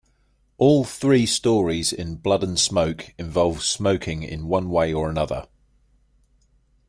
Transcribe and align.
All 0.57 0.83
three 0.83 1.27
stories 1.27 1.93
in 1.93 2.15
"Blood 2.15 2.41
and 2.43 2.59
Smoke" 2.59 3.13
involve 3.19 3.61
smoking 3.61 4.23
in 4.23 4.47
one 4.47 4.67
way 4.71 4.91
or 4.91 5.11
another. 5.11 5.47